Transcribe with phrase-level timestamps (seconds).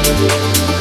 [0.00, 0.77] Música